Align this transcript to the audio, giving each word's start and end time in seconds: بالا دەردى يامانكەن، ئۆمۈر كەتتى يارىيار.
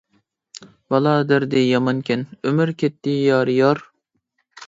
بالا 0.93 1.11
دەردى 1.31 1.61
يامانكەن، 1.65 2.23
ئۆمۈر 2.47 2.73
كەتتى 2.83 3.15
يارىيار. 3.17 3.83